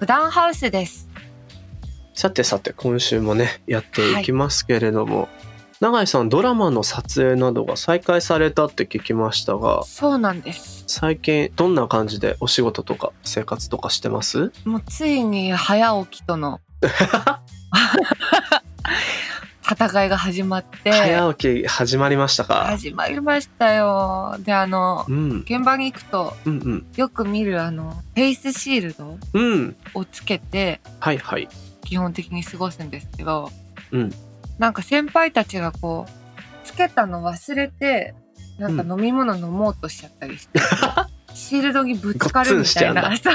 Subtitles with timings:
[0.00, 1.08] 九段ハウスです。
[2.14, 5.28] さてさて今週もねやっていきますけれども、
[5.80, 10.84] 永井さんドラマの撮影などが再開されたって聞きましたがそうなんです。
[10.86, 14.52] 最近どんな感じでお仕事とか生活とかしてます？
[14.64, 16.60] もうついに早起きとの
[19.70, 20.90] 戦いが始まって。
[20.90, 24.36] 早起き始まりましたか、始まりましたよ。
[24.40, 26.86] であのうん、現場に行くとうんうん。
[26.96, 29.76] よく見るあのフェイスシールドうん。
[29.92, 31.48] をつけてはいはい。
[31.84, 33.50] 基本的に過ごすんですけど、
[33.92, 34.10] うん。
[34.58, 38.14] なんか先輩たちがこうつけたの忘れて
[38.58, 40.60] なんか飲み物飲もうとしちゃったりして、
[41.34, 43.16] シールドにぶつかるみたいな。
[43.16, 43.34] そう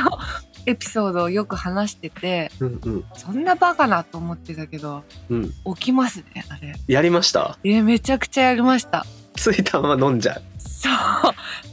[0.66, 3.06] エピソードをよく話しててうんうん。
[3.16, 5.52] そんなバカなと思ってたけどうん。
[5.76, 6.74] 起きますねあれ。
[6.88, 7.58] やりました？
[7.64, 9.06] えめちゃくちゃやりました。
[9.36, 10.42] ついたまま飲んじゃう。
[10.60, 10.94] そう。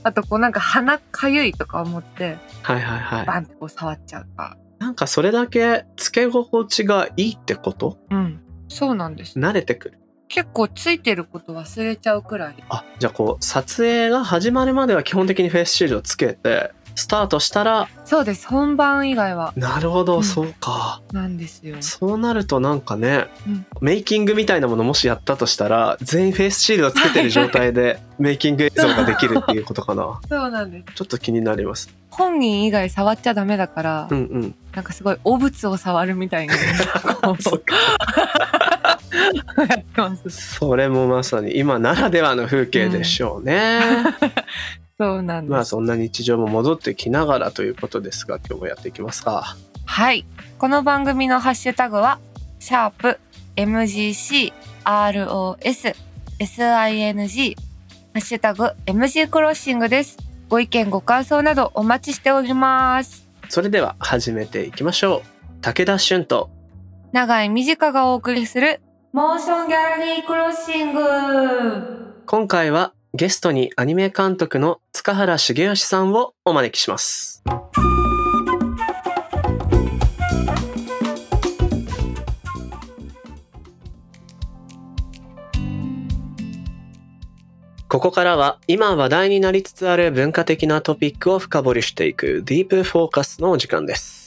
[0.03, 3.27] あとこうなんか鼻かゆいとか思ってはいはいはい。
[3.27, 4.57] バンってこう触っちゃうか。
[4.79, 7.99] なんかそれだけつけ心地がいいってこと？
[8.11, 8.41] うん。
[8.69, 9.39] そうなんです。
[9.39, 9.99] 慣れてくる。
[10.29, 12.55] 結構ついてること忘れちゃうくらい。
[12.69, 18.47] あじゃあこう撮影が始まるまでは基本的にフェイスシールドつけてスタートしたらそうです。
[18.47, 19.53] 本番以外は。
[19.57, 20.25] なるほど、うん。
[20.25, 21.01] そうか。
[21.13, 21.77] なんですよ。
[21.81, 23.67] そうなるとなんかね、うん。
[23.81, 30.21] メイキングみたいなものもしやったとしたら全員フェイスシールドつけてる状態で メイキング映像ができるっていうことかな。
[30.29, 30.95] そうなんです。
[30.95, 31.89] ちょっと気になります。
[32.11, 34.55] 本人以外触っちゃダメだから、うんうん。
[34.75, 36.53] なんかすごい汚物を触るみたいに
[37.23, 37.77] こうそっか。
[39.57, 40.31] やってます。
[40.57, 43.81] それもまさに今ならではの風景でしょうね、
[45.01, 49.57] そうなんです、まあそんな日常も戻ってきながらということですが今日もやっていきますか。
[49.87, 50.27] はい。
[50.59, 52.21] この番組のハッシュタグは
[52.59, 53.19] シャープ
[53.57, 54.53] MGC
[54.85, 55.97] ROS
[56.39, 60.19] SING ハッシュタグ MG クロッシングです。
[60.51, 63.27] ご意見ご感想などお待ちしております。
[63.49, 65.63] それでは始めていきましょう。
[65.63, 66.51] 武田俊と
[67.13, 68.83] 長井美智香がお送りする
[69.15, 72.23] モーションギャラリークロッシング。
[72.27, 77.43] 今回はゲストにアニメ監督の塚原茂義さんをお招きします
[87.89, 94.20] ここからは今話題になりつつある文化的なトピックを深掘りしていくディープフォーカスのお時間です。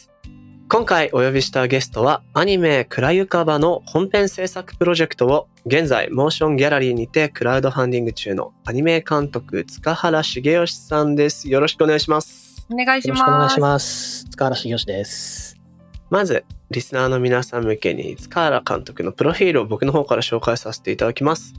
[0.73, 11.47] 今回お呼びしたゲストはアニメクラユカバの本編制作プロジェクトを現在モーションギャラリーにてクラウドファンディング中のアニメ監督塚原茂義さんです。
[11.47, 12.65] よろしくお願いします。
[12.71, 14.25] お願いしよろしくお願いします。
[14.31, 15.61] 塚原茂義です。
[16.09, 21.53] まずリスナーの皆さん向けに塚原監督のプロフィールを僕の方から紹介させていただきます。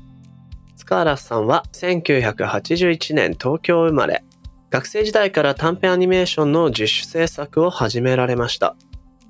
[0.75, 4.25] 塚原さんは1981年東京生まれ
[4.70, 8.75] 学生時代から短編アニメーションの自主制作を始められました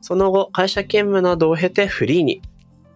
[0.05, 2.43] その後会社勤務などを経てフリーに。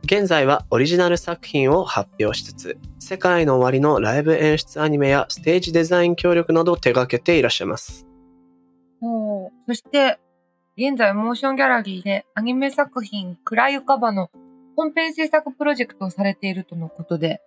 [0.05, 8.07] 現在はオリジナル作品を発表しつつ世界の終わりのライブ演出アニメやステージデザイン協力などを手掛けていらっしゃいます。
[9.01, 10.19] おーそして、
[10.77, 14.31] 現在モーションギャラリーでアニメ作品クラユカバの
[14.77, 17.41] 本編制作プロジェクトをされているとのことで、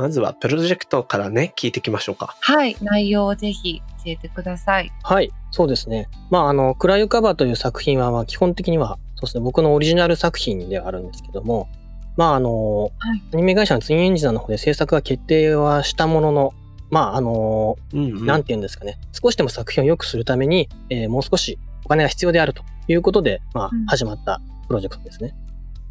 [0.00, 4.90] まずはプロジェクトからね聞いていきましょうかはい、内容をぜひ教えてください。
[5.02, 6.08] はい、そうですね。
[6.30, 11.68] まあ、あの、クラユカバーという作品は、まあ、基本的には、そうですね、僕のオリジナル作品ではあるんですけども、
[12.16, 16.54] まあ、あの、はいアニメ会社のツインエンジナーの方で制作が決定はしたものの、
[16.88, 25.34] まあ、あの、うんうんなんて言うんですかね、少しでも作品を良くするために、えーもう少しお金が必要であるということで、まあうん、始まったプロジェクトですね。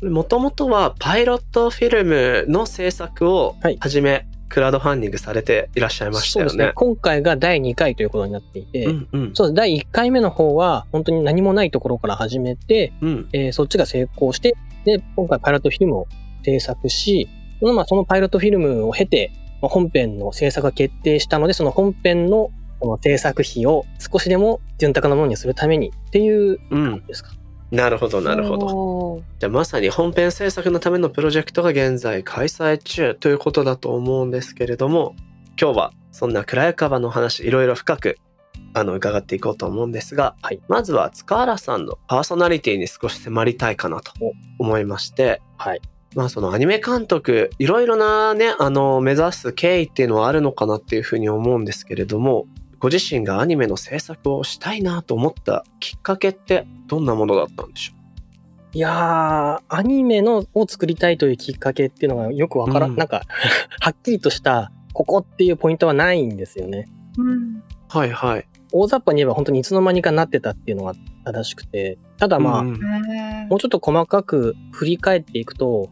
[0.01, 6.49] もともとはパイロットフィルムの制作をはいはじめ、クラウドファンディングされていらっしゃいましたよね。
[6.51, 6.73] そうですね。
[6.73, 9.53] 今回が第2回ということになっていて、うんうんそうです。
[9.55, 14.55] 第1回目の方は、本当に何もないところから始めて、うんえーそっちが成功して、
[14.85, 16.07] で、今回パイロットフィルムを
[16.43, 17.27] 制作し、
[17.59, 19.31] そのまあそのパイロットフィルムを経て、
[19.61, 27.31] まあ本編の制作が決定したので、その本編のこの制作費を少しでも潤沢なものにするためにっていううんですか？
[27.71, 28.67] なるほどなるほど。
[28.67, 29.23] ど。
[29.39, 35.15] じゃあまさに本編制作のためのプロジェクトが現在開催中ということだと思うんですけれども
[35.59, 38.17] 今日はそんなクラヤカバの話いろいろ深く
[38.73, 44.13] あの伺っていこうと思うんですが、はいまずは塚原さんのパーソナリティに少し迫りたいかなと
[44.57, 45.81] 思いまして、はい。
[46.15, 52.47] まあそのアニメ監督いろいろなねあの目指す経緯っていうのはあるのかなっていうふうに思うんですけれども
[52.79, 57.93] ご自身がアニメの制作をしたいなと思ったきっかけってどんなものだったんでしょ
[58.71, 62.97] いやー、アニメのを作りたいというきっかけっていうのがよくわからん、うん。
[62.97, 63.23] なんか、
[63.81, 66.87] はっきりとした、ここっていうポイントはないんですよね。
[67.17, 67.29] うん。
[67.29, 68.47] うはいはい。
[68.71, 70.93] 大雑把に言えば本当にいつの間にかなってたっていうのが
[71.25, 75.89] 正しくて、ただまあ、もうちょっと細かく振り返っていくと、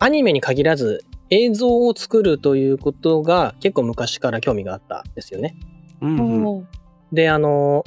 [0.00, 5.54] アニメに限らず映像を作るということが結構昔から興味があったんですよね。
[6.02, 6.68] うん
[7.12, 7.84] で、あの、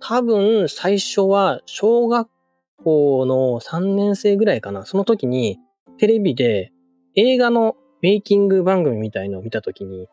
[0.00, 2.28] 多分最初は小学
[2.84, 4.84] 校の3年生ぐらいかな。
[4.84, 5.58] その時に
[5.98, 6.70] テレビで
[7.16, 10.06] 映画のメイキング番組みたいのを見た時に、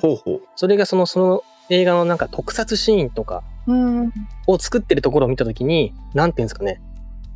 [0.00, 0.40] ほうほう。
[0.56, 4.12] それがその、その映画のなんか特撮シーンとかうん
[4.46, 6.80] を作ってるところを見た時に、なんていうんですかね。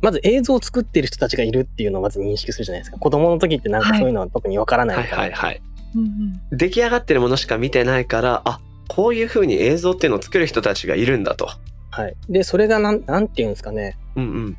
[0.01, 2.97] まず映像を作ってる人たちがいるっていうのをまず認識するじゃないですか。
[2.97, 5.21] 子供の時ってなんかそういうのは特にわからないはいから。
[5.21, 5.61] はいはい。
[5.95, 11.49] うん出来上がってるものしか見てないからあこういう風に映像っていうのを作る人たちがいるんだと。
[11.91, 12.15] はい。
[12.29, 13.97] で、それがなん、なんていうんですかね。
[14.15, 14.57] うんうん。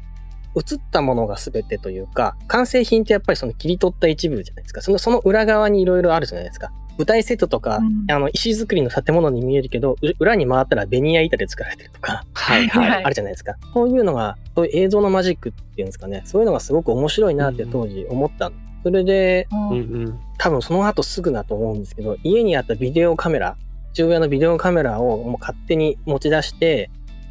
[0.56, 4.80] 映ったものが全てというか、完成品ってやっぱりその切り取った一部じゃないですか。
[4.80, 6.72] その、その裏側にいろいろあるじゃないですか。
[6.98, 12.90] 舞台セットとか、うんあの、石造りの建物に見えるけど、う裏に回ったらベニヤ板で作られてるとか、はいはい。
[12.90, 13.56] は いあるじゃないですか。
[13.74, 16.22] そういうのが、そういう映像のマジックっていうんですかね。
[16.24, 18.50] そういうのがすごく面白いなって当時思った。
[18.82, 20.18] それで、うんうんうん。
[20.38, 23.56] 多分その後すぐだと思うんですけど、家にあったビデオカメラ、
[23.96, 26.90] 父親のビデオカメラをもう勝手に持ち出して、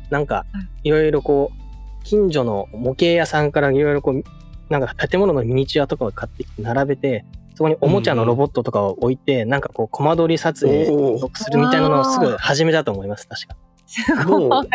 [0.09, 0.47] なんか
[0.83, 4.23] いろいろこう、近所の模型屋さんからいろいろこう、
[4.69, 7.23] なんか建物のミニチュアとかを買ってきて並べて、
[7.53, 10.91] そこにおもちゃのロボットとかを置いて、なんかこう、コマ撮り撮影す
[11.51, 13.55] るみたいなのをすぐ始めたと思います、確か。
[13.85, 14.67] すごい。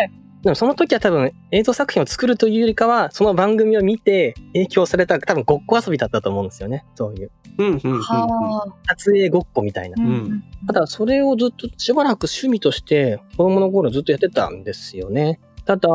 [0.42, 6.84] でもその時は多分映像作品を作るというよりかは、その番組を見て影響された多分ごっこ遊びだったと思うんですよね。
[6.94, 7.30] そういう。
[7.58, 8.00] うんうんうんうん。
[8.00, 10.06] は撮影ごっこみたいなあ。。
[10.06, 15.40] んただそれをずっとしばらく趣味として子供の頃ずっとやってたんですよね。
[15.66, 15.88] ただ。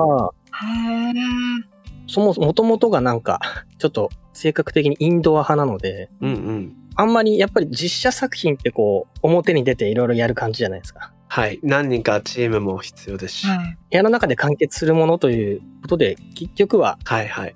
[2.08, 3.40] そもそもともとがなんか、
[3.80, 6.74] ちょっと性格的にインドア派なので、うんうん。
[6.96, 11.12] あんまりやっぱり実写作品ってこう、表に出ていろいろやる感じじゃないですか。
[11.28, 11.60] はい。
[11.64, 13.48] 何人かチームも必要ですし。
[13.48, 13.78] はい。
[13.92, 17.56] 部屋の中で完結するものということで、結局ははいはい。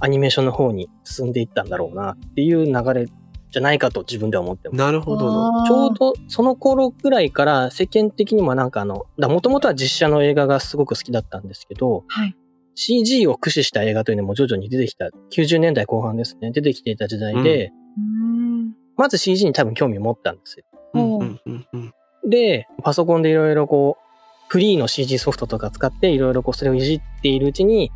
[0.00, 3.06] アニメーションの方に進んでいったんだろうなっていう流れ
[3.50, 4.78] じゃないかと自分では思ってます。
[4.78, 12.36] なるほどちょうどその頃ぐらいから世間的にもなんかあの、もともとは実写の映画がすごく好きだったんですけど、はい。
[12.76, 18.72] CG を駆使した映画というのも徐々に出てきた、90年代後半ですね、出てきていた時代で、うん。
[18.96, 20.64] まず CG に多分興味を持ったんですよ。
[20.94, 21.92] うんうんうんうん。
[22.26, 24.10] で、パソコンでいろいろこう、
[24.48, 27.92] フリーの CG ソフトとか使っていろいろこうそれをいじっているうちに、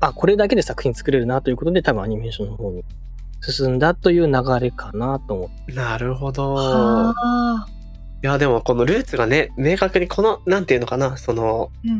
[0.00, 2.84] あ、これだけで作品作れるなということで多分アニメーションの方に
[3.40, 5.72] 進んだという流れかなと思って。
[5.72, 6.54] なるほど。
[6.54, 7.66] はあ。
[8.22, 11.98] いやでもこのルーツがね明確にこのなんていうのかなそのうんうん。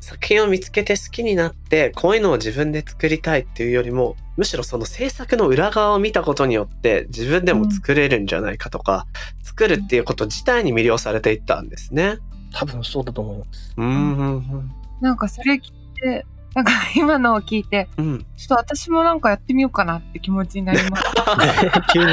[0.00, 9.04] 作品を見つけて好きになってこういうのを自分で作りたいっていうよりもむしろその制作の裏側を見たことによって自分でも作れるんじゃないかとか、
[9.42, 12.18] 作るっていうこと自体に魅了されていったんですね。
[12.52, 13.74] 多分そうだと思います。
[13.76, 15.60] うんうんなんかそれ聞い
[16.00, 16.24] て、
[16.54, 18.26] なんか今のを聞いて、うんうん。
[18.36, 21.02] ちょっと私もなんかやってみようかなって気持ちになりまし
[21.92, 22.06] 急に。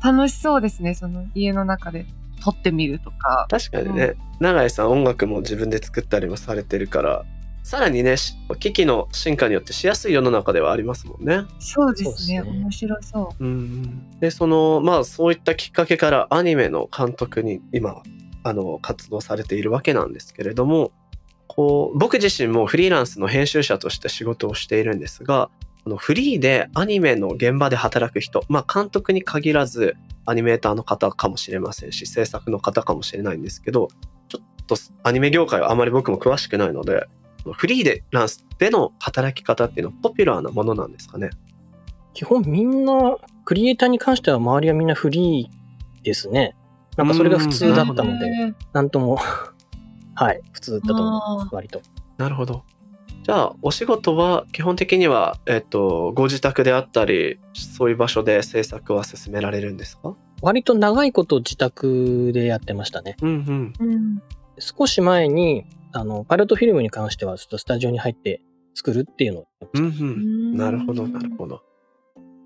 [0.00, 0.10] た。
[0.12, 2.06] 楽しそうですね、その家の中で
[2.42, 3.46] 撮ってみるとか。
[3.48, 7.24] 確かにね、永井さん音楽も自分で作ったりもされてるから
[7.62, 11.42] さらにねし機器の進化によってしやすい世の中ではありますもんね。
[11.60, 12.50] そうですね、ね。
[12.50, 14.10] 面白そうん。
[14.18, 18.02] でそのまあそういったきっかけからアニメの監督に今
[18.42, 20.90] あの活動されているわけなんですけれども
[21.46, 25.50] こう僕自身もフリーランスの編集者として仕事をしているんですが
[25.84, 29.96] このフリーでアニメの現場で働く人まあ監督に限らず
[30.26, 33.88] アニメーターの方かもしれませんし制作の方かもしれないんですけど
[34.28, 37.06] ちょっとアニメ業界はあまり僕も詳しくないので
[37.52, 41.30] フリーランスでの働き方っていうのはポピュラーなものなんですかね
[42.14, 46.54] 基本みんな、クリエイターに関しては周りはみんなフリーですね。
[46.96, 47.48] なんかそれが普う。
[47.48, 49.18] 通だったので、なんとも、
[50.14, 51.80] はい、普通だと思いまあす、割と。
[52.18, 52.64] なるほど。
[53.22, 60.16] じゃあ、お仕事は基本的には、えっと、ご自宅であったり、そういう場所で制作は進められるんですか？
[60.42, 63.16] 割と長いこと自宅でやってましたね。
[63.22, 64.22] うんうん。
[64.58, 68.42] 少し前に、あの、パイロットフィルムに関しては、ちょっとスタジオに入って
[68.74, 70.04] 作るっていうのをやってました。
[70.04, 70.56] うんうん。
[70.56, 71.36] なるほど、なるど。
[71.36, 71.62] ほど。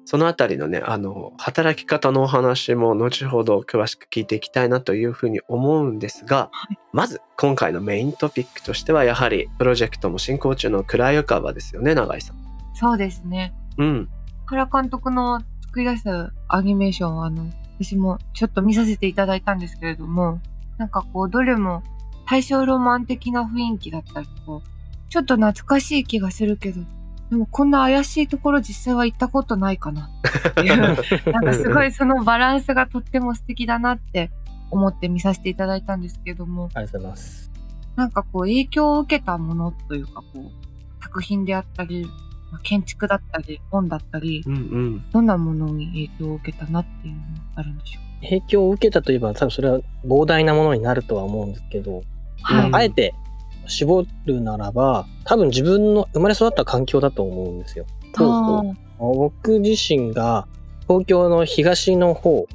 [0.06, 12.36] そのあたりのね、あの、働き方のお話も後ほど詳しく聞いていきたいなというふうに思うんですが、はいまず今回のメイントピックとしてはやはりプロジェクトも進行中の暗い浮かばですよね、永井さん。
[12.72, 13.52] そうですね。
[13.76, 14.08] うん。
[14.46, 20.40] 原監督の作り出したアニメーションは、あの、私もちょっと見させていただいたんですけれども、
[20.78, 21.82] なんかこう、どれも
[22.26, 26.80] 大正ロマン的な雰囲気だったり、こう、ちょっと懐かしい気がするけど、
[27.30, 30.10] でもこんな怪しいところ実際は行ったことないかな
[30.50, 30.76] っていう、
[31.32, 34.30] なんかすごいそのバランスがとっても素敵だなって
[34.70, 37.50] 思って見させていただいたんですけども、ありがとうございます。
[37.96, 42.04] なんかこう影響を受けたものというかこう作品であったり、
[42.52, 45.10] まあ建築だったり本だったりうんうん。
[45.10, 47.24] どんなものに影響を受けたなっていうのが
[47.56, 52.02] あるんでしょ影響を受けたといえば多分それは膨大なものになるとは思うんですけど、う
[52.42, 53.14] はいあえて
[53.68, 57.86] 絞るならば多分自分の生まれ育った環境だと思うんですよ。
[58.16, 60.46] あー僕自身が
[60.88, 62.46] 東京の東の方、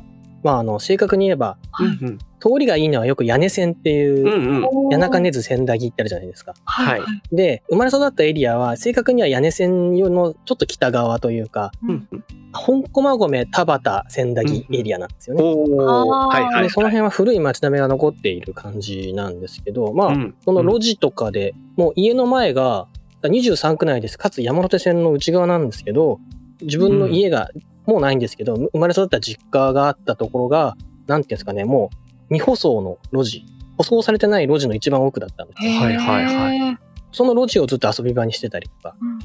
[0.43, 2.17] まああの正確に言えばはいうん。
[2.41, 4.89] 通りがいいのはよく屋根線っていう、うんうん。
[4.89, 6.55] 谷中根津千駄木ってあるじゃないですか。
[6.65, 7.00] はい。
[7.00, 12.24] はいで生まれ育ったエリアは正確には屋根線のちょっと北側というかうんうん。
[12.53, 15.43] 本駒込田端千駄木エリアなんですよね。
[15.43, 15.83] おー。
[15.83, 16.36] あー。
[16.36, 20.36] はいはい、でその辺は古い町並みが残っている感じなんですけどまあ、うん。
[20.43, 22.88] その路地とかで、もう家の前が
[23.21, 24.17] 23区内です。
[24.17, 26.19] かつ山手線の内側なんですけど
[26.62, 27.50] 自分の家が
[27.91, 31.89] もうないんですけど、生まれ育った実家があったところがなんていうんですかねも
[32.29, 33.45] う未舗装の路地
[33.77, 36.79] 舗装されてない路地の一番奥だったんですよはいはいはいうん
[37.12, 39.19] その路地をずっと遊び場にしてたりとかうん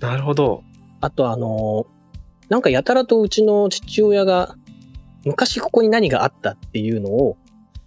[0.00, 0.62] なるほど。
[1.00, 1.94] あとあのー
[2.50, 4.54] なんかやたらとうちの父親が
[5.24, 7.38] 昔ここに何があったっていうのを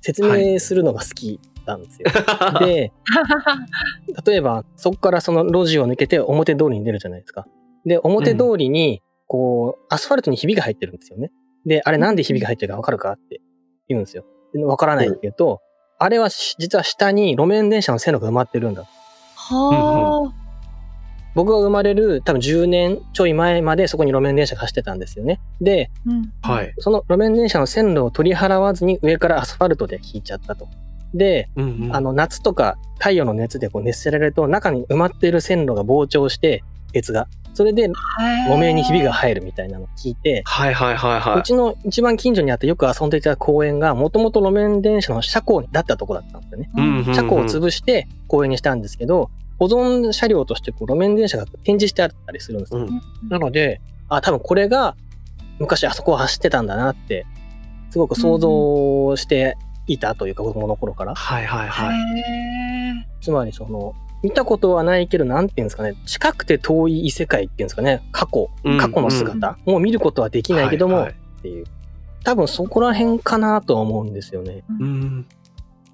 [0.02, 2.08] 説明するのが好きなんですよ。
[2.66, 2.92] で
[4.26, 7.46] 例えばそこからその路地を抜けて表通りに出るじゃないですか。
[7.86, 11.32] で表通りにこうアスファルトにひびが入ってるんですよね。
[11.66, 13.42] であれなんでひびが入ってるかわかるかって
[13.88, 14.26] 言うんですよ。
[14.54, 15.62] でわからないって言うと、
[16.00, 18.86] あれはし実は下に路面電車の線路が埋まってるんだ。
[19.36, 20.34] は
[21.36, 25.40] 僕が生まれる多分10年ちょい前までそこに路面電車が走ってたんですよね。
[25.62, 26.10] で、あ。
[26.10, 26.74] うんはい。
[26.80, 30.68] その路面電車の線路を取り払わずに上からアスファルトで引いちゃったと。
[31.14, 37.28] で、うんうんあの夏とか太陽の熱でこう熱せられると中に埋まっている線路が膨張して鉄が
[37.58, 37.90] それで
[38.48, 46.70] 路面にひびが入るみたいなのを聞いて、はいはいはいはうちの一番近所にあってよく遊んでいた公園がもともと路面電車の車庫だったとこだったんですよね。
[46.78, 46.80] い。
[46.80, 52.82] うんうんうん車庫を潰して公園にしたんですけど保存車両としてこう路面電車が展示してあったりするんですよ。
[52.82, 54.96] うんなのであ多分これが
[55.58, 57.26] 昔あそこを走ってたんだなって
[57.90, 61.16] すごく想像していたというか子供の頃から。
[61.16, 62.20] はいはいはい。
[62.20, 63.96] へつまりその
[64.28, 65.96] 見たことはないけどなんていうんですかね。
[66.06, 68.04] 近くて遠い異世界っていうんですかね。
[68.12, 68.50] 過去。
[68.66, 68.78] うん。
[68.78, 71.14] 過去の姿、もう見ることはできないけども、はいはい。
[71.14, 71.66] っていう。
[72.26, 74.66] 多分そこら辺かなとは思うんですよね。
[74.70, 75.26] ーうん。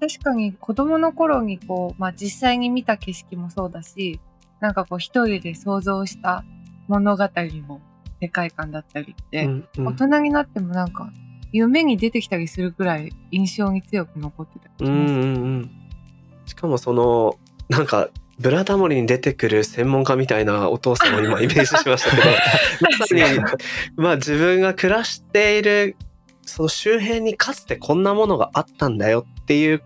[0.00, 4.20] 確かに子供の頃にこう、まあ、実際に見た景色もそうだし
[4.60, 6.44] なんかこう一人で想像した
[6.88, 7.24] 物語
[7.66, 7.80] も
[8.20, 9.86] 世界観だったりって、うんうん。
[9.86, 11.12] 大人になってもなんか
[11.52, 15.12] 夢に出てきたりするくらい印象に強く残ってたりします。
[15.12, 15.70] うんうんうん。
[16.46, 17.38] しかもその
[17.68, 22.22] なんかブラタモリに出てくる専門家みたいなお父さんを今イメージしましたけど
[22.98, 23.22] まさに。
[23.96, 25.96] まあ自分が暮らしている
[26.42, 29.82] その周辺にかつてこんなものがあったんだよっていう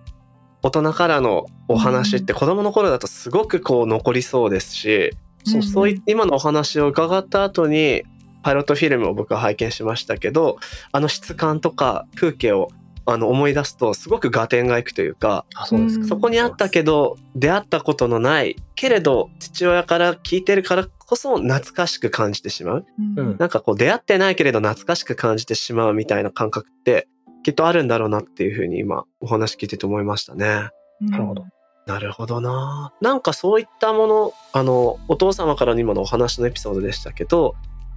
[0.62, 8.02] 大人からのお話って子供の頃だとすごくこう残りそうですし、うんそうい今のお話を伺った後に
[8.42, 10.58] パイロットフィルムを僕は拝見しましたけど
[10.92, 12.68] あの質感とか風景を
[13.10, 15.76] あの思い出すとすごく合点がいくというかあそ
[16.18, 27.08] こにあったけど出会ったことのないけれど父親から聞いてるからこそ懐かしく感じてしまううんうんなんかこう出会ってないけれど懐かしく感じてしまうみたいな感覚って
[27.42, 30.68] きっとあるんだろうなっていうふうに今お話聞いてて思いましたね。
[31.00, 31.44] うんなるほど
[31.86, 32.92] なるほどな。
[33.00, 37.54] なんかそういったもの、あの、お父様からの今のお話のエピソードでしたけど、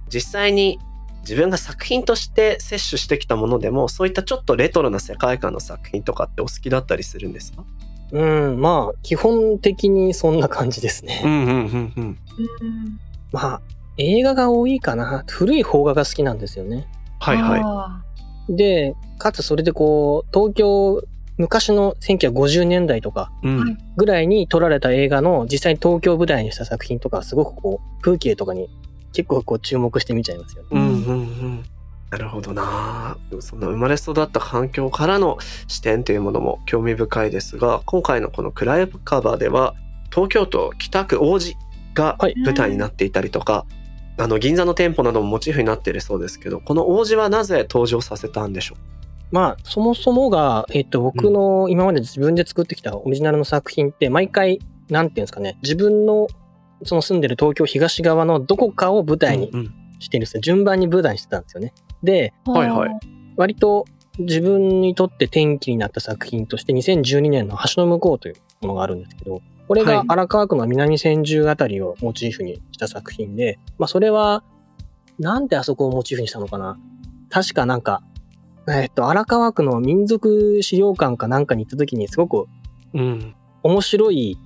[0.08, 0.78] 実際に
[1.22, 7.64] 自分が作品として摂取してきたものでも、そういったちょっとレトロな世界観の作品とかってお好きだったりするんですか？
[8.12, 11.22] うんまあ基本的にそんな感じですね。
[11.24, 11.46] んうんうん
[11.96, 12.02] うん。
[12.02, 12.18] うん
[13.32, 13.60] まあ
[13.98, 16.86] 映画が多いかな古い邦画が好きなんですよね。
[17.20, 17.60] はいはい。
[17.64, 18.02] あ
[18.48, 21.02] でかつそれでこう東京
[21.38, 23.32] 昔の1950年代とか
[23.96, 28.68] ぐらいに撮られた映画の実際に東京を舞台にした作品とかすごくこう風景とかに
[29.12, 30.68] 結構こう注目して見ちゃいますよね。
[30.72, 31.64] うんうんうん。
[32.10, 33.16] なるほどな。
[33.40, 39.74] そんな生まれ育った環境からの視点というものも興味深いですが、今回のこのクライブカバーでは、
[40.10, 41.56] 東京都北区王子
[41.94, 43.64] がはい舞台になっていたりとか、
[44.18, 48.76] あの銀座の店舗などもモチーフになっているそうですけどこの王子はなぜ登場させたんでしょ
[49.32, 56.28] まあ、そもそもが、えっと、僕の今まで自分で作ってきたオリジナルの作品って、毎回、なんていうんですかね、自分の
[56.84, 59.74] その住んでる東京東側のどこかを舞う台にうんうん。
[59.98, 60.40] してるんですよ。
[60.40, 61.72] 順番に舞台にしてたんですよね。
[62.02, 62.90] で、はいはい。
[63.36, 63.84] 割と
[64.18, 69.96] 自分にとって転機になった作品として2012年の橋の向こうというものがあるんですけど、これはい。
[69.96, 74.42] が荒川区の南千住あたりをモチーフにした作品で、まあそれは、
[75.18, 76.78] なんであそこをモチーフにしたのかな。
[77.30, 78.02] 確かなんか、
[78.68, 82.46] えっと、荒川区の民族資料館かなんかに行った時にすごく
[82.92, 83.34] うん。
[83.62, 84.36] 面白い、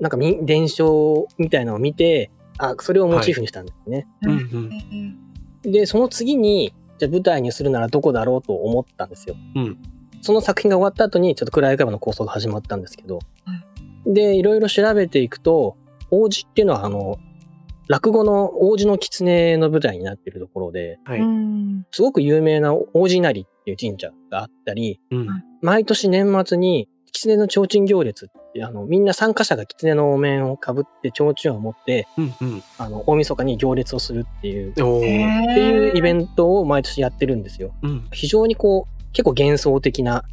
[0.00, 4.06] なんかみ伝承みたいなのを見て、あ、それをモチーフにしたんですね。
[4.22, 4.38] うんうん。
[4.38, 5.28] うん
[5.62, 9.36] で、その次に、じゃあ舞台にするならどこだろうと思ったんですよ。
[9.56, 9.78] うん。
[10.20, 13.20] その作品が終わった後に、ちょっと暗い壁の構想が始まったんですけど、
[14.06, 15.76] で、いろいろ調べていくと、
[16.10, 17.18] 王子っていうのは、あの、
[17.88, 21.20] 落語の王子の狐の舞台になっているところで、はい。
[21.20, 21.86] うん。
[21.90, 25.28] すごく有名な王子稲荷っていう神社があったり、うん。
[25.62, 32.62] 毎年年末に狐の提灯行列って、あの、みんな参加者が狐のお面をかぶって提灯を持って、うんうん。
[32.78, 37.72] あの、大晦日に行列をするっていう、っていうイベンントを毎年やってるんですよ。
[37.82, 38.08] うん。
[38.12, 40.24] 非常にこう、結構幻想的な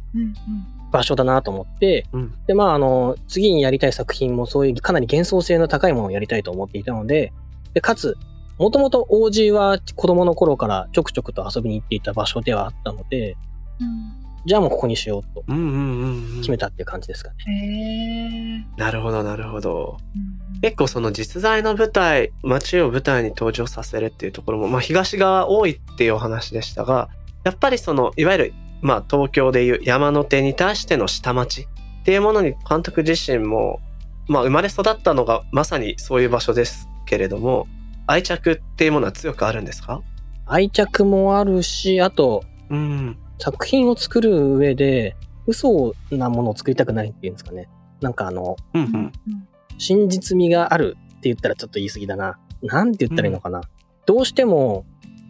[0.92, 2.34] 場所だなと思って、うん。
[2.46, 7.32] で、まあ、あの、次にやりたい作品もそういうかなり幻想性の高いものをやりたいと思っていたので、
[7.74, 8.16] で、かつ、
[8.58, 13.36] もともと王子は子供の頃からちょくちょくと遊びに行っていた場所ではあったので、
[13.80, 16.38] うんじゃあもうここにしようとうんうんうんうん。
[16.38, 17.36] 決めたっていう感じですかね。
[17.46, 18.64] へえ。
[18.78, 19.98] なるほどなるほど。
[20.14, 20.60] うん。
[20.60, 27.10] 結構その実在の舞台街を舞台に登場させるっていうところも、まあ、東が多いっていうお話でしたが
[27.44, 31.62] やっぱりそのいわゆる、まあ、東京でいう山手に対しての下町
[32.02, 33.80] っていうものに監督自身も、
[34.28, 37.66] まあ、生まれ育ったのがまさにそういう場所ですけれども
[38.06, 40.00] 愛着っていうものは強くあるんですか？
[40.46, 47.68] 愛着もあるし、あと、うん作品を作る上で、嘘なものを作りたくないっていうんですかね。
[48.00, 49.12] なんかあの、うんうん
[49.78, 52.38] 真実味があるって言ったらちょっと言い過ぎだな。
[52.62, 53.60] なんて言ったらいいのかな。
[54.06, 54.86] どうしても、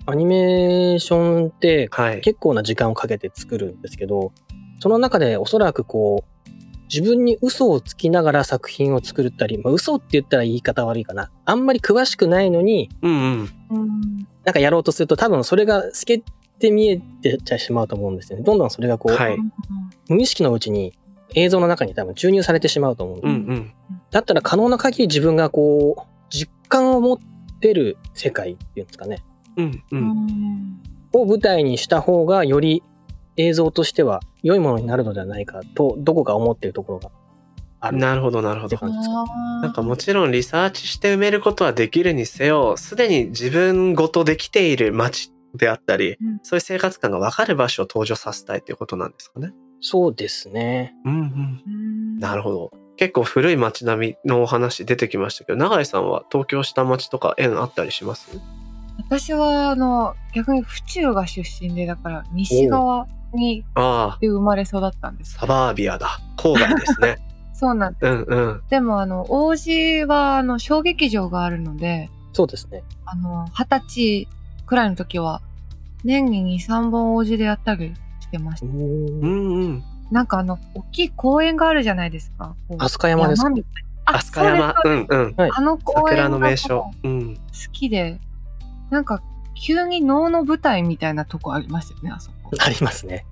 [0.07, 4.33] アニメーションってはい結構な時間をかけて作るんですけど、
[4.79, 6.51] その中でおそらくこう、
[6.89, 11.33] 自分に嘘をつきながら作品を作ったり、まあ、嘘って言ったら言い方悪いかな。
[11.45, 16.23] あんまり詳しくないのに、うんうんうんなんかやろうとすると多分それが透
[16.59, 18.45] けて見えてちゃしまうと思うんですよね。
[18.45, 19.37] どんどんそれがこう、はい
[20.09, 20.93] 無意識のうちに
[21.35, 23.73] 映像の中に多分注入されてしまうと思うんですうんうん
[24.11, 27.19] だったら可能な限り自分がこう、実感を持っ
[27.61, 29.25] てる世界っていうんですかね。
[29.57, 30.81] うんううんん
[31.13, 32.83] を舞台にした方がより
[33.37, 37.11] 映像としては良いものになるのではないかと、どこか思ってるところが
[37.81, 37.99] ある。
[37.99, 39.25] なるほどなるほどって感じですか？
[39.63, 49.53] なんかもちろんリサーチして埋めることはできるにせよ、すでに自分ごとできている街であったり、うんそういう生活感がわかる場所を登場させたいということなんですかね。
[49.81, 50.95] そうですね。
[51.05, 51.63] うんうん。
[51.67, 52.71] うんなるほど。
[52.97, 58.41] 結構古い街並みのお話出てきましたけど、永井さんは東京下町とか縁あったりします？
[58.99, 66.19] 私はあの逆に府中が出身でだから西側にああ、で生まれ育ったんですサバービアだ。
[66.39, 67.19] 郊外ですね。
[67.53, 68.63] そうなんですうんうん。
[68.71, 72.83] でもあの王子はあの小劇場があるのでそうですね。
[73.05, 74.29] あの二十歳
[74.67, 75.41] くらいの時は
[76.05, 79.85] 年に23本王子でやったりしてましたうんんうん。
[80.11, 83.51] なんかあの大きい公園があるじゃないですか飛鳥山ですか
[84.19, 84.75] 飛鳥山。
[84.83, 85.07] そう
[85.53, 86.95] あの公園桜のが名所こ。
[87.05, 87.19] うん。
[87.21, 88.19] う好きで
[88.91, 89.23] なんか
[89.55, 93.25] 急に能の舞台みたいなとこありますよねあそこ ありますね。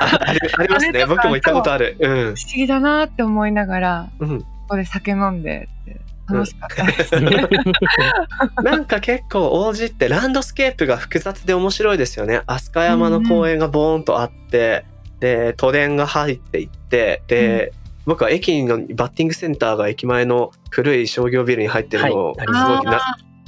[0.00, 1.06] あありありますね。
[1.06, 1.96] 僕も行ったことある。
[2.00, 2.26] うん不。
[2.28, 4.40] 思議だなって思いながらうん。
[4.40, 7.14] ここで酒飲んでって楽しかったです、
[8.62, 12.42] なんか結構王子ってランドスケープが複雑で面白いですよね。
[12.46, 14.84] 飛鳥山の公園がボーンとあって、
[15.20, 17.72] で、都電が入っていって、で、
[18.06, 22.46] 僕は駅のバッティングセンターが駅前の古い商業ビルに入ってるのをはいす。
[22.46, 23.00] ごいあな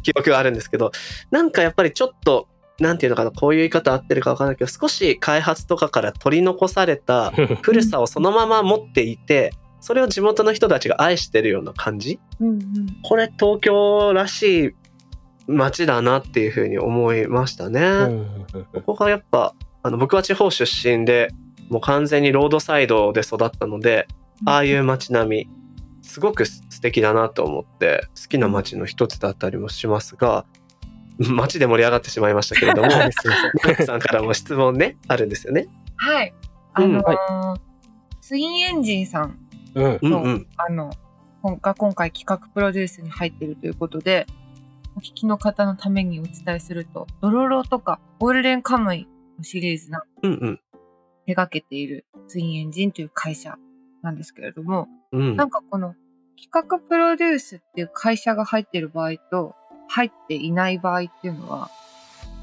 [0.02, 0.92] 記憶があるんですけど、
[1.30, 2.46] なんかやっぱりちょっと、
[2.78, 7.32] なんていうのかな、こういう言い方合ってるかわかんないけど、少し開発とかから取り残された
[7.62, 9.52] 古さをそのまま持っていて、
[9.84, 12.18] それを地元の人たちが愛してるような感じ？
[12.40, 12.60] うんうん。
[13.02, 14.74] これ東京らしい
[15.46, 17.84] 街だなっていうふうに思いましたね。
[18.72, 21.28] ここがやっぱあの僕は地方出身で
[21.68, 24.08] もう完全にロードサイドで育ったので
[24.46, 25.50] ああいう街並み
[26.00, 30.46] すごく素敵だなと思って好きな街の一つだったりもしますが
[31.18, 32.88] 街で盛り上がってしまいましたけれども
[33.84, 35.68] さんからも質問ねあるんですよね。
[35.96, 36.34] はい。
[36.72, 36.92] あうん。
[36.94, 37.60] のー
[38.22, 39.38] ツインエンジンさん
[39.74, 39.98] うん。
[40.02, 40.22] うん。
[40.22, 40.90] うんあの
[41.42, 44.26] 今が今回企画プロデュースに入っているということで
[44.96, 49.06] お聞きの方のためにお伝えすると、ドロロとかゴールデンカムイ
[49.36, 50.60] のシリーズなうんうん。
[51.26, 53.56] 手掛けているツインエンジンという会社
[54.02, 55.36] なんですけれども、うん。
[55.36, 55.94] なんかこの
[56.42, 59.54] 企画プロデュースっていう会社が入っている場合と
[59.88, 61.70] 入っていない場合っていうのは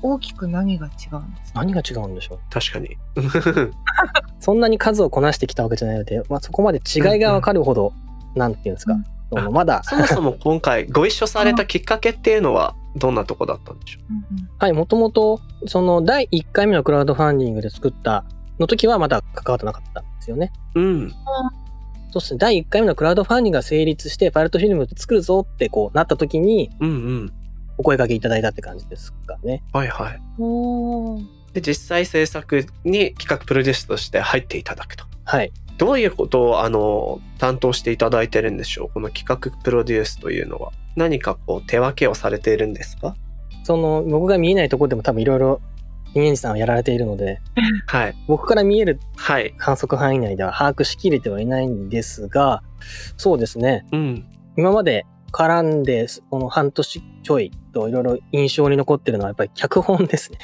[0.03, 1.59] 大きく何が違うんですか？
[1.59, 2.39] 何が違うんでしょう？
[2.51, 2.97] 確かに。
[4.41, 7.93] そんなに数をこなしてきたわけじゃないので、まあ、そこまで違いが分かるほど、
[8.36, 13.99] なんていうんですか、うんまだ、そもそも今回ご一緒されたきっかけっていうのはどんなとこだったんでしょ
[14.60, 18.25] はい、もともと、その第1回目のクラウドファンディングで作った
[18.60, 20.51] の時はまだ関わってなかったんですよね。
[20.75, 21.10] ううん。
[22.12, 27.34] そうですね、第1回目のクラウドファンディングが成立して、パイロットフィルム作るぞってこうなった時に、うんうん。
[27.77, 29.63] お声掛けいただいたって感じですかね。
[29.71, 30.21] はいはい。
[31.53, 35.05] で、実際制作に企画プロデュースとして入っていただくと。
[35.25, 35.51] はい。
[35.77, 38.89] どういうことをあの担当していただいてるんでしょう？
[38.93, 40.71] この企画プロデュースというのは。
[40.95, 43.15] 何かこう手分けをされているんですか？
[43.63, 45.61] その、僕が見えないところでも多分いろいろ、
[46.13, 47.39] 人間さんはやられているので、
[47.87, 48.15] はい。
[48.27, 49.53] 僕から見えるはい。
[49.57, 52.63] 観測範囲内では把握しきれてはいないんですが、
[53.15, 54.25] そうですね、うん。
[54.57, 60.37] 今まで絡んで、この半年ちょいといろいろ印象に残ってるのはやっぱり脚本ですね。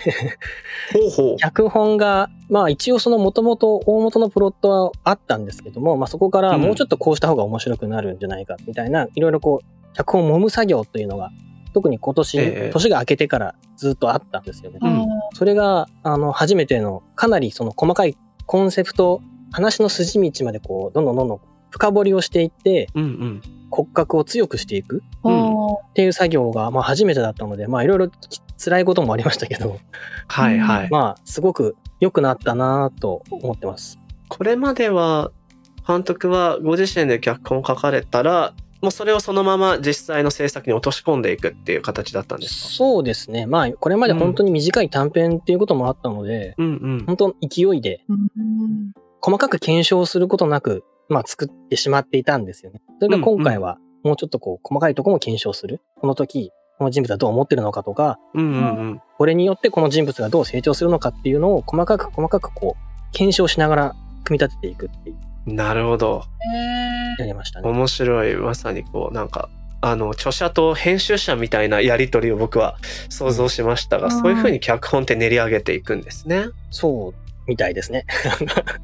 [0.93, 1.38] ほうほう。
[1.38, 11.32] 脚本が、まあ一応その元々大元のプロットはあったんですけども、まあそこからもうちょっとこうした方が面白くなるんじゃないかみたいな、いろいろこう、脚本を揉む作業というのが、
[11.73, 14.80] 特に今年、ええ年が明けてからずっとあったんですよね。
[14.82, 19.21] うんそれが、あの、初めての、かなりその細かいコンセプト、
[19.52, 21.39] 話の筋道までこう、どんどんどんどん
[21.70, 23.42] 深掘りをしていって、うんうん。
[23.70, 28.10] 骨格を強くしていくっていう作業が、まあ初めてだったので、まあいろいろ
[28.58, 29.78] 辛いこともありましたけど、
[30.28, 30.90] はいはい。
[30.90, 34.00] まあすごく良くなったなぁと思ってます。
[34.30, 35.32] これまでは
[35.86, 42.70] 監督はご自身で脚本を書かれたらもうそれをそのまま実際の制作に落とし込んでいくっていう形だったんですか？
[42.70, 43.46] そうですね。
[43.46, 47.06] まあこれまで本当に短い短編っていうこともあったので、うんうん。
[47.06, 52.82] 本当勢いでうん細かく検証することなく、まあ作ってしまっていたんですよね。
[53.00, 55.82] それが今回はもうちょっとこう細かいところも検証する。
[56.00, 65.17] この時、この人物はどう思ってるのかとか、うんうんこれによってこの人物がどう成長するのかっていうのを細かく細かくこう検証しながら組み立てていくっていう
[65.48, 65.56] うん。
[65.56, 66.24] なるほど。
[67.20, 67.70] へやりましたね。
[67.70, 68.36] 面白い。
[68.36, 69.50] まさにこうなんか
[69.82, 72.78] あの著者と編集者みたいなやり取りを僕は
[73.10, 76.46] 想像しましたが、うんそういう風に脚本って練り上げていくんですね。
[76.70, 78.06] そうみたいですね。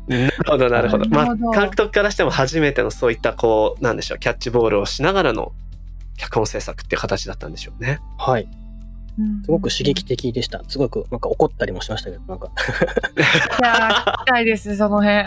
[0.07, 1.09] なるほどなるほど。
[1.09, 5.51] まあ監督からしても初めてのそういったこうなんでしょうキャッチボールをしながらの
[6.17, 7.99] 脚本制作っていう形だったんでしょうね。
[8.17, 8.47] はい。
[9.19, 10.63] ーすごく刺激的でした。
[10.67, 12.47] すごくなんか怒ったりもしましたけど、なんか。
[12.47, 15.23] いやー聞きたいですその辺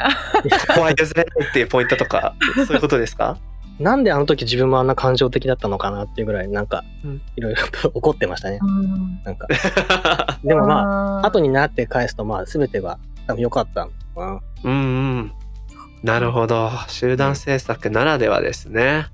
[0.75, 3.38] 怖い譲れないっていうポイントとかそういうことですか？
[3.79, 8.59] なんであの時自分もあんな感情的だったのかなっていうぐらい、なんかうん、いろいろと 怒ってましたね。
[8.62, 9.46] うんなんか。
[10.42, 14.40] でもまあ、あ後になって返すと、まあ、全てが多分良かったのかな。
[14.64, 14.76] うんう
[15.20, 15.32] ん。
[16.02, 16.70] なるほど。
[16.88, 19.06] 集団制作ならではですね。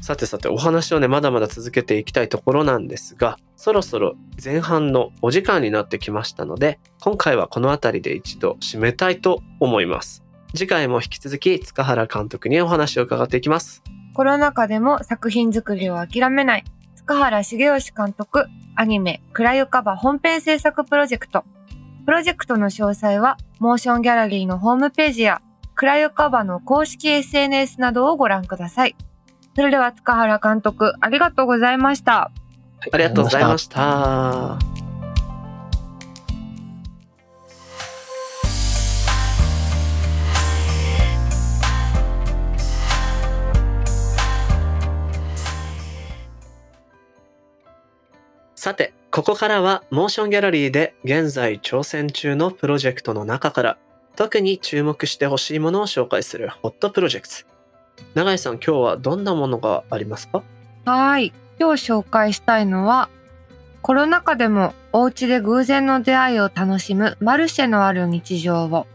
[0.00, 13.82] さてさてお話をねまだまだ続けていきたいところなんですがそろそろ前半のお時間になってきましたので今回はこの辺りで一度締めたいと思います次回も引き続き塚原監督にお話を伺っていきます
[14.14, 16.64] コロナ禍でも作品作りを諦めない
[16.96, 21.44] 塚原茂義監督アニメ「クラユカバ」本編制作プロジェクト
[22.08, 25.42] プロジェクトの詳細はモーションギャラリーのホームページや
[25.74, 28.96] クラユカバの公式 SNS などをご覧ください。
[29.54, 32.32] それでは塚原監督ありがとうございました。
[32.90, 34.58] ありがとうございました。
[48.54, 53.78] さて、ここからはモーションギャラリーで現在挑戦中のプロジェクトの中から
[54.16, 57.34] 特に注目してほしいものを紹介するホットプロジェクト。
[58.14, 60.42] 永井さん、今日はどんなものがありますか？
[60.84, 61.32] はい。
[61.58, 63.08] 今日紹介したいのは、
[63.80, 68.86] コロナ禍でもお家で偶然の出会いを楽しむマルシェのある日常を、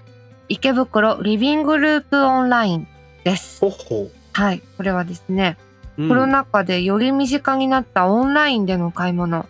[0.48, 2.88] 池袋リビングループオンライン
[3.24, 3.60] です。
[3.62, 4.62] ほほはい。
[4.78, 5.58] これはですね、
[5.98, 6.08] う。
[6.08, 9.48] コロナ禍でより身近になったオンラインでの買い物。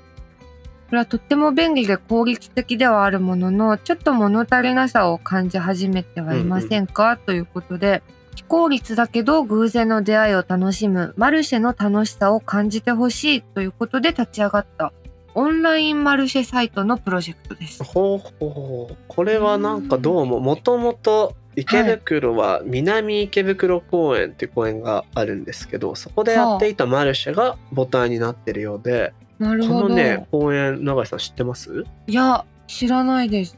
[0.94, 8.04] これはとっても便利で効率的ではあるものの、ちょっと物足りなさを感じ始めてはいませんか、ということで、
[8.36, 14.94] 非効率だけど偶然の出会いを楽しむマルシェの楽しさを感じてほしいということで立ち上がった
[15.34, 17.84] オンラインマルシェサイトのプロジェクトです。
[17.84, 29.90] ほうほうこれはなんかどうももともと池袋は南池袋公園っていう公園があるんですけどそこでやっていたマルシェが母体になってるようでこなるほど。
[29.90, 31.86] のね、公園、永井さん知ってます？
[32.08, 33.58] いや、知らないです。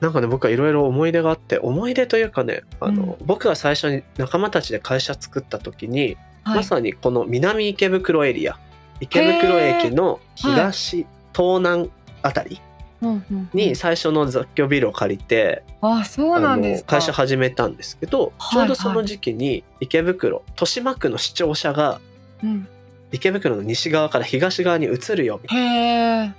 [0.00, 6.56] なんかね、僕はいろいろ思い出があって、思い出というかね、あの、う僕が最初に仲間たちで会社作った時に、はい。
[6.56, 8.58] まさにこの南池袋エリア、
[9.00, 11.90] 池袋駅の東、東南
[12.22, 12.60] あたり
[13.52, 16.96] に最初の雑居ビルを借りて、あ、そうなんあですか。
[16.96, 22.00] の会社始めたんですけど、はいちょうどその時期に池袋豊島区の視聴者が
[22.42, 22.66] うん。
[23.12, 26.34] 池袋の西側から東側に移るよみたいな。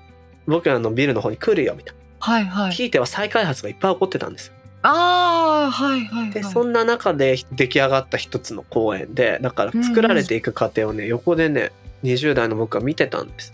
[0.46, 2.64] 僕らのビルの方に来るよみたいはいは。
[2.64, 2.72] ない。
[2.72, 4.54] ひいては再開発がいっぱい起こってたんですよ。
[4.82, 6.32] ああ、はいはいはい。
[6.32, 11.72] でそんな中で出来上がった一つの公園でだから作られていく過程をね横でね
[12.04, 13.54] 20代の僕は見てたんです。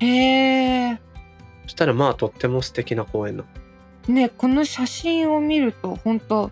[0.00, 1.00] へえ。
[1.64, 3.44] そしたらまあとっても素敵な公園な
[4.08, 6.50] ね、この写真を見ると本当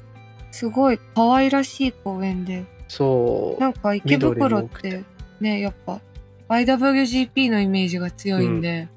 [0.51, 3.61] すごい可愛らしい公園で、そう。
[3.61, 5.05] なんか池袋って。
[5.41, 6.01] ね、やっぱ
[6.49, 8.89] IWGP のイメージが強いんで、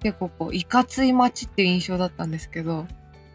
[0.00, 2.86] 結構こういかつい街っていう印象だったんですけど、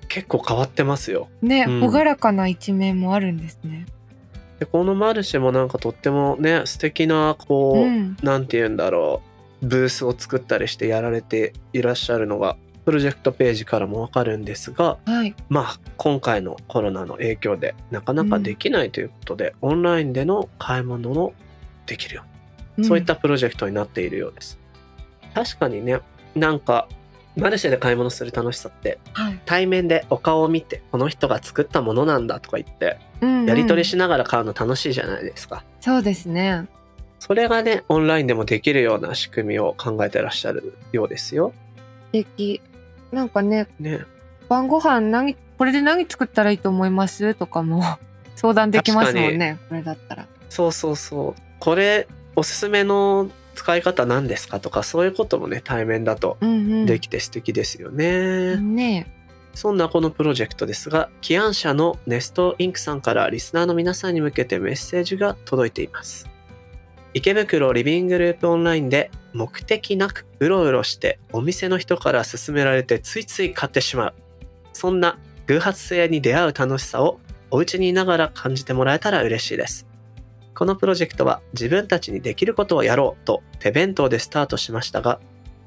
[0.08, 1.30] 結構変わってますよ。
[1.42, 1.80] ね、うん。
[1.80, 3.86] 朗らかな一面もあるんですね。
[4.60, 9.24] でこのマルシェもなんかとってもね素敵なこう、うん、なんて言うんだろ
[9.64, 21.34] うブースを作ったりしてやられていらっしゃるのがプロジェクトページからもわかるんですがはい、まあ今回のコロナの影響でなかなかできないということで、オンラインでの買い物も
[21.86, 22.31] できるように、
[22.84, 24.58] そういったプロジェクトになっているようです。
[25.34, 26.00] 確かにね
[26.36, 26.88] なんか
[27.38, 29.40] マルシェで買い物する楽しさってうん、はい。
[29.46, 33.46] 対面でお顔を見てこの人が作ったものなんだとか言ってうんうん。
[33.46, 36.68] やり取りしながら買うの楽しいじゃないですか、そうですね。
[37.20, 41.54] それがねオンラインでもできるような仕組みを考えてらっしゃるようですよ。
[42.06, 42.62] 素敵。
[43.12, 44.02] なんかね、ね。
[44.50, 47.36] 晩ご飯何これで何作ったらいいと思います？
[47.36, 47.84] とかも
[48.36, 49.60] 相談できますもんね。
[49.70, 50.28] これだったら。
[50.50, 51.42] そうそうそう。
[51.60, 52.08] これ
[52.42, 56.86] おすすめの使い方何ですかとかそういうこともね対面だとうんうん。
[56.88, 59.14] できて素敵ですよね、ね
[59.54, 66.30] そんなこのプロジェクトですが起案者のネストインクさんからリスナーの皆さんに向けてメッセージが届いています。
[67.14, 74.14] 池袋リビングループオンラインで目的なくうろうろしてお店の人から勧められてついつい買ってしまう。
[74.72, 77.20] そんな偶発性に出会う楽しさを
[77.52, 79.86] お家にいながら感じてもらえたら嬉しいです
[80.56, 85.20] このプロジェクトは自分たちにできることをやろうと手弁当でスタートしましたが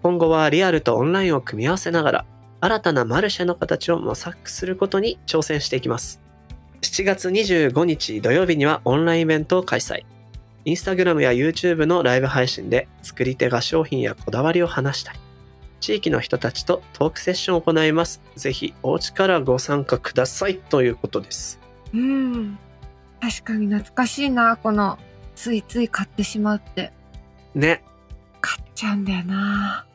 [0.02, 2.26] 今後はリアルとオンラインを組み合わせながら
[2.60, 6.22] 新たなマルシェの形を模索することに挑戦していきます。
[6.80, 10.04] 7月25日土曜日にはオンラインイベントを開催。
[10.64, 15.18] インスタグラムや YouTube のライブ配信で作り手が商品やこだわりを話したり
[15.80, 18.22] 地域の人たちとトークセッションを行います。
[18.36, 21.60] ぜひお家からご参加くださいということです。
[21.92, 22.58] うん。
[23.24, 24.98] 確かに懐かしいな、この
[25.34, 26.92] ついつい買ってしまうって。
[27.54, 27.82] ね
[28.42, 29.86] 買っちゃうんだよな。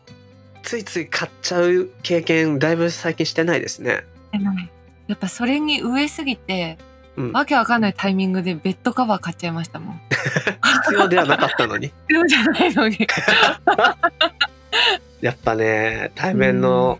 [0.63, 4.69] ついつい買っちゃう経験だいぶ最近してないですねでもね
[5.07, 6.77] やっぱそれに飢えすぎて、
[7.17, 10.01] うんわけわかんないタイミングでベッドカバー買っちゃいましたもん。
[10.85, 12.97] 必要ではなかったのに 必要じゃないのに。
[15.21, 16.99] やっぱね対面の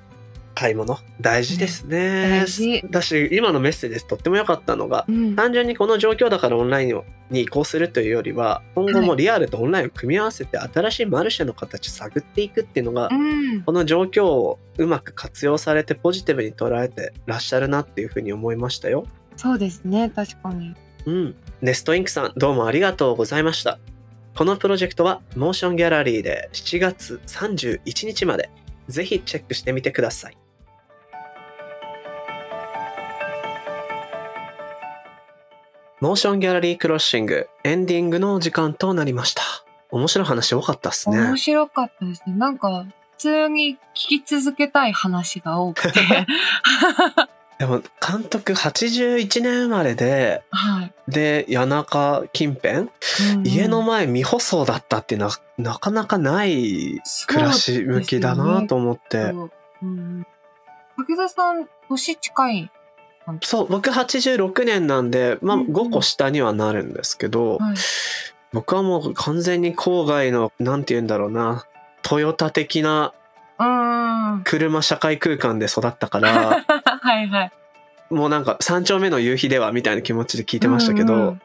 [0.60, 2.46] 買い物大事ですね、
[2.90, 5.34] だし今のメッセージとっても良かったのがうん。
[5.34, 13.64] 単純にこの状況だからオンラインをに移行するというよりは今後もリアルとオンラインを組み合わせて新しいマルシェの形探っていくっていうのがうん。
[13.64, 19.06] この状況をうまく活用されてポジティブに捉えてらっしゃるなっていうふうに思いましたよ。
[19.38, 20.76] そうですね、確かに。
[21.06, 21.36] うん。
[21.62, 23.80] ネストインクさんどうもありがとうございました。
[24.36, 28.50] このプロジェクトはモーションギャラリーで7月31日まで
[28.90, 30.39] ぜひチェックしてみてください。
[36.02, 39.44] モーションギャラリークロッシングエンディングの時間となりました。
[39.92, 41.38] 面白い話多かったっすね面。
[41.38, 42.36] 白かったですね。
[42.36, 46.00] なんか、普通に聞き続けたい話が多くて。
[47.60, 50.94] でも監督81年生まれではい。
[51.10, 52.90] で谷中近辺、うん
[53.34, 60.26] うん家の前未舗装だったってななかなかない暮らし向きだなと思ってそううん
[61.08, 62.72] 武田さん、年近い。
[63.42, 67.76] そう僕86年なんでまあうんうん5個下にはなるんですけど、はい。
[68.52, 71.66] 僕はもう完全に郊外のなんて言うんだろうな
[72.02, 73.14] トヨタ的な。
[74.46, 76.64] 車社会空間で育ったから
[77.02, 77.52] はいはい。
[78.10, 81.42] もうなんか三丁目の夕日ではみたいな気持ちで聞いてましたけど、うん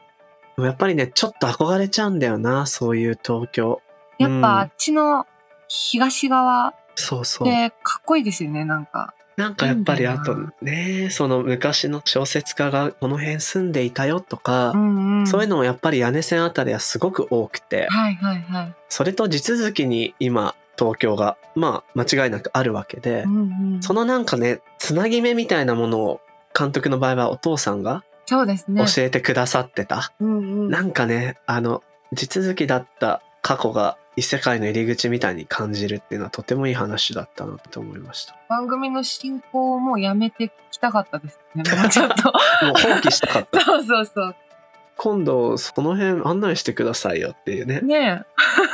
[0.57, 3.81] やっぱりねちょっと憧れちゃうんだよなそういう東京
[4.17, 5.27] やっうんぱあっちの
[5.67, 9.13] 東側っそうそうてかっこいいですよね、なんか。
[9.37, 18.75] なんかやっぱりあとねその昔の小説家がこの辺住んでいたよとか、んうそういうのもやっぱり屋根線あたりはすごく多くてはいはいはい。
[18.89, 26.21] それと地続きに今東京が、まあ、間違いなくあるわけで、うんうんそのなんかね、つなぎ目みたいなものを、
[26.57, 28.03] 監督の場合はお父さんが。
[28.85, 30.13] 教えてくださってた。
[30.19, 38.35] うんうんなんかね、あの、地続きだった過去が異世界の入り口みたいに感じるっていうのはとてもいい話だったなと思いました。
[38.49, 41.61] 番組の進行をもうやめてきたかったですね。
[41.63, 42.23] も うちょっと。
[42.23, 43.61] もう放棄したかった。
[43.61, 44.35] そうそうそう。
[44.97, 47.81] 今度その辺案内してくださいよっていうね。
[47.81, 48.25] ねえ。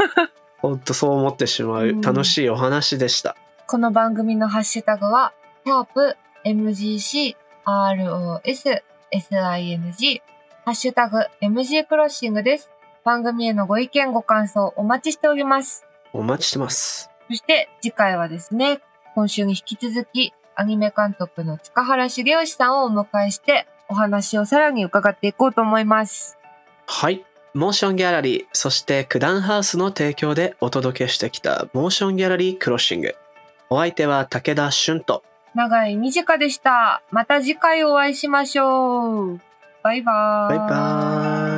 [0.60, 3.36] ほんとそう思ってしまううん楽しいお話でした。
[3.68, 5.34] この番組のハッシュタグは、
[5.66, 8.82] シャープ MGC ROS
[9.14, 10.22] SING
[10.64, 12.71] ハッシュタグ MG クロッシングです。
[13.04, 15.86] 番組へのご意見ご感想お待ちしております。
[16.14, 17.10] お待ちしてます。
[17.30, 18.82] そして次回はですね、
[19.16, 26.38] 今週に引き続きアニメ監督の塚原茂義さんをお迎えしてお話をさらに伺っていこうと思います。
[26.88, 27.26] はい。
[27.54, 33.16] モーションギャラリー、そして九段ハウスの提供でお届けしてきたモーションギャラリークロッシング。
[33.70, 35.24] お相手は武田俊と。
[35.54, 37.02] 長い短でした。
[37.12, 39.42] また次回お会いしましょう。
[39.84, 40.58] バイバーイ。
[40.60, 41.51] バイバーイ。